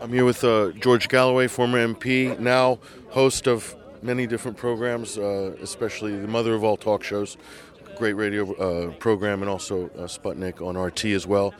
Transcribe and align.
I'm 0.00 0.12
here 0.12 0.24
with 0.24 0.44
uh, 0.44 0.70
George 0.72 1.08
Galloway, 1.08 1.48
former 1.48 1.84
MP, 1.84 2.38
now 2.38 2.78
host 3.08 3.48
of 3.48 3.74
many 4.00 4.28
different 4.28 4.56
programs, 4.56 5.18
uh, 5.18 5.56
especially 5.60 6.16
the 6.16 6.28
mother 6.28 6.54
of 6.54 6.62
all 6.62 6.76
talk 6.76 7.02
shows, 7.02 7.36
great 7.96 8.12
radio 8.12 8.54
uh, 8.54 8.92
program, 8.92 9.42
and 9.42 9.50
also 9.50 9.86
uh, 9.86 10.02
Sputnik 10.02 10.64
on 10.64 10.78
RT 10.78 11.06
as 11.06 11.26
well. 11.26 11.52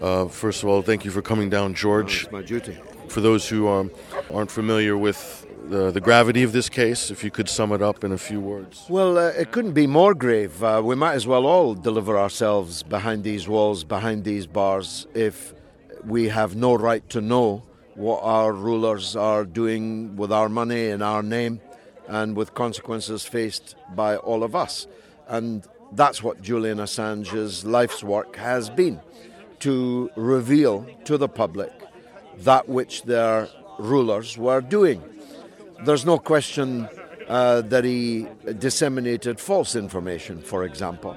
Uh, 0.00 0.26
first 0.26 0.62
of 0.62 0.70
all, 0.70 0.80
thank 0.80 1.04
you 1.04 1.10
for 1.10 1.20
coming 1.20 1.50
down, 1.50 1.74
George. 1.74 2.20
Oh, 2.20 2.22
it's 2.22 2.32
my 2.32 2.40
duty. 2.40 2.78
For 3.08 3.20
those 3.20 3.46
who 3.46 3.68
um, 3.68 3.90
aren't 4.32 4.50
familiar 4.50 4.96
with 4.96 5.46
the, 5.68 5.90
the, 5.90 6.00
gravity 6.00 6.42
of 6.44 6.52
this 6.52 6.70
case, 6.70 7.10
if 7.10 7.22
you 7.22 7.30
could 7.30 7.48
sum 7.48 7.72
it 7.72 7.82
up 7.82 8.04
in 8.04 8.12
a 8.12 8.18
few 8.18 8.40
words. 8.40 8.86
Well, 8.88 9.18
uh, 9.18 9.28
it 9.28 9.52
couldn't 9.52 9.72
be 9.72 9.86
more 9.86 10.14
grave. 10.14 10.64
Uh, 10.64 10.80
we 10.82 10.94
might 10.94 11.12
as 11.12 11.26
well 11.26 11.44
all 11.44 11.74
deliver 11.74 12.18
ourselves 12.18 12.82
behind 12.82 13.22
these 13.22 13.46
walls, 13.46 13.84
behind 13.84 14.24
these 14.24 14.46
bars, 14.46 15.06
if 15.12 15.52
we 16.06 16.28
have 16.28 16.56
no 16.56 16.74
right 16.74 17.06
to 17.10 17.20
know 17.20 17.62
what 17.94 18.20
our 18.22 18.52
rulers 18.52 19.16
are 19.16 19.44
doing 19.44 20.16
with 20.16 20.32
our 20.32 20.48
money 20.48 20.86
in 20.86 21.02
our 21.02 21.22
name 21.22 21.60
and 22.08 22.36
with 22.36 22.54
consequences 22.54 23.24
faced 23.24 23.74
by 23.94 24.16
all 24.16 24.42
of 24.42 24.56
us. 24.56 24.86
And 25.28 25.66
that's 25.92 26.22
what 26.22 26.42
Julian 26.42 26.78
Assange's 26.78 27.64
life's 27.64 28.02
work 28.02 28.36
has 28.36 28.70
been 28.70 29.00
to 29.60 30.10
reveal 30.16 30.86
to 31.04 31.16
the 31.16 31.28
public 31.28 31.72
that 32.38 32.68
which 32.68 33.02
their 33.04 33.48
rulers 33.78 34.38
were 34.38 34.60
doing. 34.60 35.02
There's 35.84 36.04
no 36.04 36.18
question 36.18 36.88
uh, 37.28 37.60
that 37.62 37.84
he 37.84 38.26
disseminated 38.58 39.38
false 39.38 39.76
information, 39.76 40.40
for 40.40 40.64
example. 40.64 41.16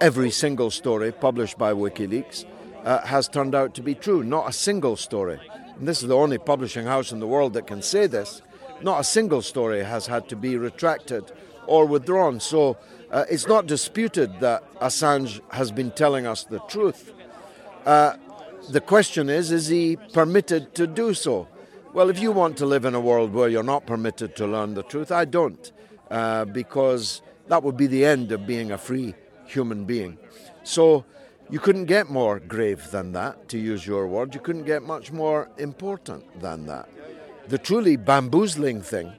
Every 0.00 0.30
single 0.30 0.70
story 0.70 1.12
published 1.12 1.58
by 1.58 1.72
WikiLeaks 1.72 2.44
uh, 2.84 3.00
has 3.06 3.28
turned 3.28 3.54
out 3.54 3.74
to 3.74 3.82
be 3.82 3.94
true, 3.94 4.22
not 4.22 4.48
a 4.48 4.52
single 4.52 4.96
story. 4.96 5.40
And 5.80 5.88
this 5.88 6.02
is 6.02 6.08
the 6.08 6.14
only 6.16 6.36
publishing 6.36 6.84
house 6.84 7.10
in 7.10 7.20
the 7.20 7.26
world 7.26 7.54
that 7.54 7.66
can 7.66 7.80
say 7.80 8.06
this. 8.06 8.42
Not 8.82 9.00
a 9.00 9.04
single 9.04 9.40
story 9.40 9.82
has 9.82 10.06
had 10.06 10.28
to 10.28 10.36
be 10.36 10.58
retracted 10.58 11.32
or 11.66 11.86
withdrawn. 11.86 12.38
So 12.38 12.76
uh, 13.10 13.24
it's 13.30 13.46
not 13.46 13.64
disputed 13.64 14.40
that 14.40 14.62
Assange 14.80 15.40
has 15.52 15.72
been 15.72 15.90
telling 15.92 16.26
us 16.26 16.44
the 16.44 16.58
truth. 16.68 17.14
Uh, 17.86 18.16
the 18.68 18.82
question 18.82 19.30
is 19.30 19.50
is 19.50 19.68
he 19.68 19.96
permitted 20.12 20.74
to 20.74 20.86
do 20.86 21.14
so? 21.14 21.48
Well, 21.94 22.10
if 22.10 22.20
you 22.20 22.30
want 22.30 22.58
to 22.58 22.66
live 22.66 22.84
in 22.84 22.94
a 22.94 23.00
world 23.00 23.32
where 23.32 23.48
you're 23.48 23.62
not 23.62 23.86
permitted 23.86 24.36
to 24.36 24.46
learn 24.46 24.74
the 24.74 24.82
truth, 24.82 25.10
I 25.10 25.24
don't, 25.24 25.72
uh, 26.10 26.44
because 26.44 27.22
that 27.48 27.62
would 27.62 27.78
be 27.78 27.86
the 27.86 28.04
end 28.04 28.32
of 28.32 28.46
being 28.46 28.70
a 28.70 28.76
free 28.76 29.14
human 29.46 29.86
being. 29.86 30.18
So 30.62 31.06
you 31.50 31.58
couldn't 31.58 31.86
get 31.86 32.08
more 32.08 32.38
grave 32.38 32.90
than 32.90 33.12
that, 33.12 33.48
to 33.48 33.58
use 33.58 33.86
your 33.86 34.06
word. 34.06 34.34
You 34.34 34.40
couldn't 34.40 34.64
get 34.64 34.82
much 34.82 35.10
more 35.10 35.50
important 35.58 36.40
than 36.40 36.66
that. 36.66 36.88
The 37.48 37.58
truly 37.58 37.96
bamboozling 37.96 38.82
thing 38.82 39.12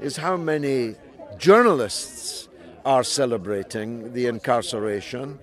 is 0.00 0.18
how 0.18 0.36
many 0.36 0.96
journalists 1.38 2.48
are 2.84 3.02
celebrating 3.02 4.12
the 4.12 4.26
incarceration 4.26 5.38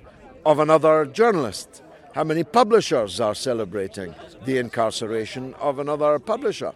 of 0.45 0.59
another 0.59 1.05
journalist. 1.05 1.81
How 2.13 2.23
many 2.23 2.43
publishers 2.43 3.19
are 3.19 3.35
celebrating 3.35 4.13
the 4.45 4.57
incarceration 4.59 5.53
of 5.55 5.79
another 5.79 6.19
publisher? 6.19 6.73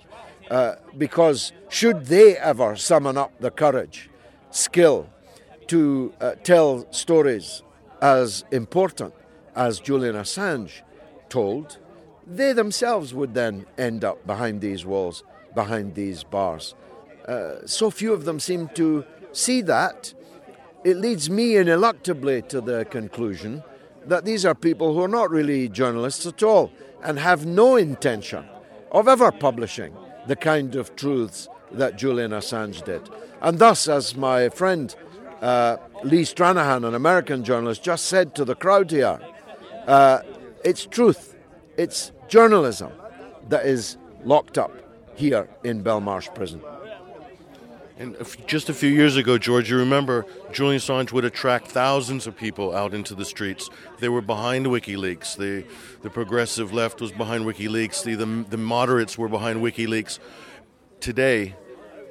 Uh, 0.50 0.76
because 0.98 1.54
should 1.70 2.08
they 2.08 2.36
ever 2.38 2.76
summon 2.76 3.18
up 3.18 3.32
the 3.40 3.52
courage, 3.52 4.10
skill 4.50 5.08
to 5.68 6.12
uh, 6.20 6.32
tell 6.44 6.92
stories 6.92 7.62
as 8.02 8.44
important 8.52 9.14
as 9.60 9.82
Julian 9.82 10.16
Assange 10.16 10.82
told, 11.28 11.80
they 12.26 12.54
themselves 12.54 13.14
would 13.14 13.34
then 13.34 13.66
end 13.78 14.06
up 14.06 14.26
behind 14.26 14.62
these 14.62 14.86
walls 14.86 15.24
behind 15.54 15.96
these 15.96 16.24
bars. 16.24 16.76
Uh, 17.28 17.56
so 17.66 17.92
few 17.92 18.14
of 18.14 18.24
them 18.24 18.40
seem 18.40 18.70
to 18.70 19.04
see 19.34 19.62
that. 19.62 20.14
It 20.86 20.96
leads 20.96 21.30
me 21.30 21.56
ineluctably 21.56 22.48
to 22.48 22.62
the 22.62 22.86
conclusion 22.86 23.62
that 24.06 24.24
these 24.24 24.46
are 24.46 24.56
people 24.56 24.94
who 24.94 25.04
are 25.04 25.10
not 25.20 25.30
really 25.30 25.68
journalists 25.68 26.26
at 26.26 26.42
all 26.42 26.72
and 27.04 27.20
have 27.20 27.46
no 27.46 27.76
intention 27.76 28.46
of 28.94 29.10
ever 29.10 29.30
publishing 29.30 29.94
the 30.26 30.38
kind 30.38 30.76
of 30.76 30.96
truths 30.96 31.50
that 31.72 31.98
Julian 31.98 32.32
Assange 32.32 32.84
did. 32.86 33.10
And 33.42 33.60
thus, 33.60 33.90
as 33.90 34.16
my 34.16 34.48
friend 34.48 34.96
uh, 35.42 35.78
Lee 36.04 36.24
Stranahan, 36.24 36.88
an 36.88 36.96
American 36.96 37.44
journalist, 37.44 37.84
just 37.84 38.06
said 38.06 38.36
to 38.36 38.46
the 38.46 38.56
crowd 38.56 38.90
here, 38.92 39.20
uh, 39.90 40.22
it's 40.64 40.86
truth, 40.86 41.36
it's 41.78 42.12
journalism 42.28 42.92
that 43.50 43.66
is 43.66 43.98
locked 44.24 44.58
up 44.58 44.72
here 45.16 45.50
in 45.64 45.84
Belmarsh 45.84 46.34
Prison. 46.36 46.62
And 47.98 48.16
just 48.48 48.70
a 48.70 48.74
few 48.74 48.90
years 48.90 49.18
ago, 49.18 49.38
George, 49.38 49.70
you 49.70 49.78
remember 49.78 50.26
Julian 50.54 50.80
Assange 50.80 51.12
would 51.12 51.26
attract 51.26 51.68
thousands 51.68 52.28
of 52.28 52.38
people 52.38 52.74
out 52.74 52.94
into 52.94 53.14
the 53.14 53.26
streets. 53.26 53.70
They 54.00 54.08
were 54.08 54.22
behind 54.22 54.68
WikiLeaks. 54.68 55.36
The, 55.36 55.66
the 56.02 56.10
progressive 56.10 56.72
left 56.72 57.02
was 57.02 57.12
behind 57.12 57.44
WikiLeaks. 57.44 58.04
The, 58.04 58.16
the, 58.16 58.26
the 58.26 58.58
moderates 58.58 59.18
were 59.18 59.28
behind 59.28 59.60
WikiLeaks. 59.60 60.20
Today, 61.02 61.56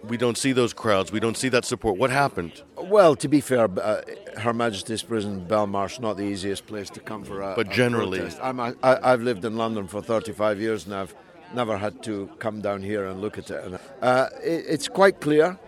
we 0.05 0.17
don't 0.17 0.39
see 0.39 0.53
those 0.53 0.73
crowds. 0.73 1.13
We 1.13 1.21
don't 1.21 1.37
see 1.37 1.49
that 1.51 1.65
support. 1.65 1.97
What 1.97 2.11
happened? 2.11 2.63
Well, 2.77 3.17
to 3.17 3.29
be 3.29 3.41
fair, 3.41 3.69
uh, 3.81 4.03
Her 4.37 4.53
Majesty's 4.53 5.03
Prison, 5.03 5.47
Belmarsh, 5.47 6.01
not 6.01 6.17
the 6.17 6.25
easiest 6.25 6.67
place 6.67 6.91
to 6.91 7.01
come 7.01 7.25
for 7.25 7.41
a. 7.41 7.55
But 7.55 7.71
generally, 7.71 8.21
a 8.21 8.31
I'm 8.43 8.61
a, 8.61 8.75
I, 8.83 9.13
I've 9.13 9.23
lived 9.23 9.45
in 9.45 9.57
London 9.57 9.87
for 9.89 10.01
35 10.01 10.61
years 10.61 10.87
and 10.87 10.95
I've 10.95 11.15
never 11.55 11.79
had 11.79 12.03
to 12.05 12.29
come 12.39 12.61
down 12.61 12.83
here 12.83 13.07
and 13.07 13.21
look 13.21 13.39
at 13.39 13.51
it. 13.51 13.81
Uh, 14.01 14.29
it 14.43 14.65
it's 14.69 14.89
quite 14.89 15.21
clear 15.21 15.59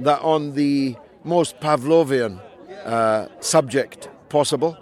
that 0.00 0.20
on 0.20 0.54
the 0.54 0.96
most 1.24 1.58
Pavlovian 1.60 2.40
uh, 2.84 3.28
subject 3.40 4.08
possible, 4.28 4.76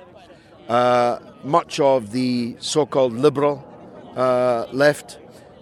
uh, 0.68 1.18
much 1.44 1.80
of 1.80 2.12
the 2.12 2.56
so 2.58 2.86
called 2.86 3.12
liberal 3.12 3.66
uh, 4.16 4.66
left 4.72 5.18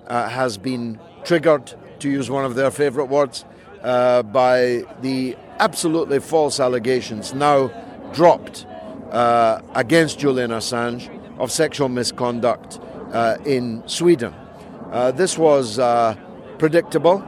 uh, 0.07 0.29
has 0.29 0.59
been 0.59 0.99
triggered, 1.25 1.75
to 2.01 2.11
use 2.11 2.31
one 2.31 2.45
of 2.45 2.55
their 2.55 2.71
favourite 2.71 3.09
words, 3.09 3.45
uh, 3.83 4.23
by 4.23 4.85
the 5.03 5.37
absolutely 5.59 6.19
false 6.21 6.61
allegations 6.61 7.35
now 7.35 7.69
dropped 8.13 8.67
uh, 9.11 9.61
against 9.75 10.19
Julian 10.19 10.51
Assange 10.51 11.09
of 11.39 11.51
sexual 11.53 11.89
misconduct 11.89 12.81
in 13.47 13.83
Sweden. 13.87 14.35
this 15.15 15.39
was 15.39 15.79
predictable, 16.59 17.25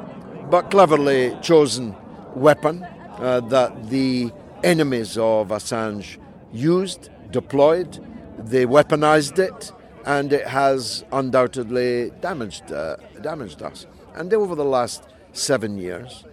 but 0.50 0.70
cleverly 0.70 1.36
chosen 1.40 1.94
weapon 2.34 2.84
uh, 3.18 3.40
that 3.40 3.88
the 3.88 4.32
enemies 4.64 5.16
of 5.16 5.48
Assange 5.48 6.18
used, 6.52 7.10
deployed, 7.30 8.04
they 8.38 8.66
weaponized 8.66 9.38
it, 9.38 9.72
and 10.06 10.32
it 10.32 10.46
has 10.46 11.04
undoubtedly 11.12 12.10
damaged, 12.20 12.72
uh, 12.72 12.96
damaged 13.20 13.62
us. 13.62 13.86
And 14.14 14.32
over 14.34 14.54
the 14.54 14.64
last 14.64 15.04
seven 15.32 15.78
years, 15.78 16.24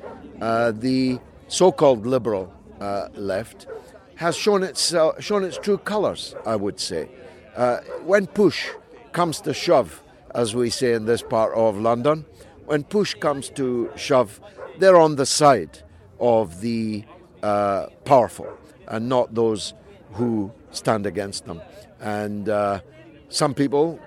uh, 0.42 0.72
the 0.72 1.20
so 1.48 1.72
called 1.72 2.06
liberal 2.06 2.54
uh, 2.80 3.10
left 3.14 3.68
has 4.16 4.36
shown 4.36 4.64
its, 4.64 4.94
uh, 4.94 5.20
shown 5.20 5.44
its 5.44 5.58
true 5.58 5.78
colours, 5.78 6.36
I 6.46 6.56
would 6.56 6.80
say. 6.80 7.10
Uh, 7.56 7.80
when 8.04 8.28
push 8.28 8.68
comes 9.12 9.42
to 9.42 9.54
shove, 9.54 10.04
as 10.34 10.56
we 10.56 10.70
say 10.70 10.94
in 10.94 11.06
this 11.06 11.22
part 11.22 11.54
of 11.56 11.78
London, 11.78 12.26
when 12.66 12.84
push 12.84 13.14
comes 13.14 13.50
to 13.52 13.90
shove, 13.96 14.42
they're 14.80 14.98
on 14.98 15.16
the 15.16 15.26
side 15.26 15.84
of 16.20 16.62
the 16.62 17.06
uh, 17.44 17.88
powerful 18.06 18.48
and 18.88 19.08
not 19.08 19.34
those 19.34 19.74
who 20.14 20.52
stand 20.72 21.06
against 21.06 21.46
them. 21.46 21.62
And 22.00 22.50
uh, 22.50 22.82
some 23.30 23.54
people 23.54 24.00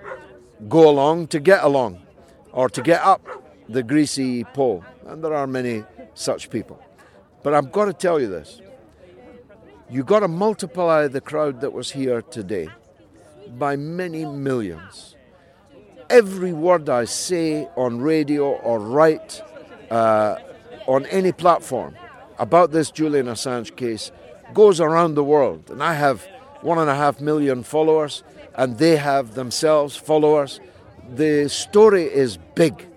go 0.67 0.89
along 0.89 1.27
to 1.27 1.39
get 1.39 1.63
along 1.63 2.01
or 2.51 2.69
to 2.69 2.81
get 2.81 3.01
up 3.01 3.21
the 3.69 3.83
greasy 3.83 4.43
pole. 4.43 4.83
And 5.05 5.23
there 5.23 5.33
are 5.33 5.47
many 5.47 5.83
such 6.13 6.49
people. 6.49 6.79
But 7.43 7.53
I've 7.53 7.71
got 7.71 7.85
to 7.85 7.93
tell 7.93 8.19
you 8.19 8.27
this 8.27 8.61
you've 9.89 10.05
got 10.05 10.21
to 10.21 10.27
multiply 10.27 11.07
the 11.07 11.19
crowd 11.19 11.59
that 11.61 11.73
was 11.73 11.91
here 11.91 12.21
today 12.21 12.69
by 13.57 13.75
many 13.75 14.25
millions. 14.25 15.15
Every 16.09 16.53
word 16.53 16.89
I 16.89 17.05
say 17.05 17.67
on 17.75 17.99
radio 18.01 18.51
or 18.51 18.79
write 18.79 19.41
uh, 19.89 20.37
on 20.87 21.05
any 21.07 21.31
platform 21.31 21.95
about 22.39 22.71
this 22.71 22.89
Julian 22.91 23.27
Assange 23.27 23.75
case 23.75 24.11
goes 24.53 24.79
around 24.79 25.15
the 25.15 25.23
world. 25.23 25.69
And 25.69 25.83
I 25.83 25.93
have 25.93 26.27
one 26.61 26.77
and 26.77 26.89
a 26.89 26.95
half 26.95 27.21
million 27.21 27.63
followers, 27.63 28.23
and 28.55 28.77
they 28.77 28.95
have 28.97 29.35
themselves 29.35 29.95
followers. 29.95 30.59
The 31.15 31.49
story 31.49 32.03
is 32.03 32.37
big. 32.55 32.87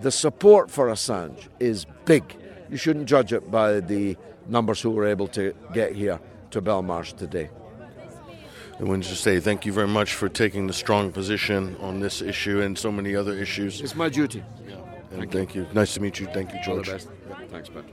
The 0.00 0.10
support 0.10 0.70
for 0.70 0.88
Assange 0.88 1.48
is 1.58 1.86
big. 2.06 2.36
You 2.70 2.76
shouldn't 2.76 3.06
judge 3.06 3.32
it 3.32 3.50
by 3.50 3.80
the 3.80 4.16
numbers 4.46 4.80
who 4.80 4.90
were 4.90 5.06
able 5.06 5.28
to 5.28 5.54
get 5.74 5.94
here 5.94 6.18
to 6.52 6.62
Belmarsh 6.62 7.16
today. 7.16 7.50
I 8.78 8.84
wanted 8.84 9.08
to 9.08 9.16
say 9.16 9.40
thank 9.40 9.66
you 9.66 9.74
very 9.74 9.88
much 9.88 10.14
for 10.14 10.30
taking 10.30 10.66
the 10.66 10.72
strong 10.72 11.12
position 11.12 11.76
on 11.80 12.00
this 12.00 12.22
issue 12.22 12.62
and 12.62 12.78
so 12.78 12.90
many 12.90 13.14
other 13.14 13.34
issues. 13.34 13.82
It's 13.82 13.94
my 13.94 14.08
duty. 14.08 14.42
And 15.12 15.30
thank, 15.30 15.54
you. 15.54 15.66
Nice 15.74 15.94
to 15.94 16.00
meet 16.00 16.18
you. 16.18 16.26
Thank 16.26 16.54
you, 16.54 16.60
George. 16.64 16.88
All 16.88 16.98
George. 16.98 17.04
the 17.04 17.10
best. 17.34 17.50
Thanks, 17.50 17.68
Pat. 17.68 17.84